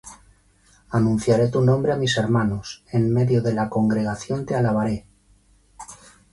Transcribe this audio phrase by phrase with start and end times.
[0.99, 2.67] Anunciaré tu nombre á mis hermanos:
[2.97, 5.05] En medio de la congregación te alabaré.